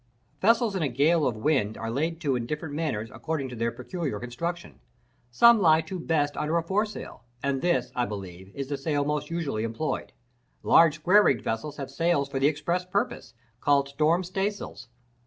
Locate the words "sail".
8.79-9.05